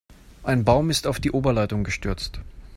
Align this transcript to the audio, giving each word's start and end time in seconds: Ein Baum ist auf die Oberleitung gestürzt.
Ein 0.41 0.65
Baum 0.65 0.89
ist 0.89 1.05
auf 1.05 1.19
die 1.19 1.29
Oberleitung 1.29 1.83
gestürzt. 1.83 2.39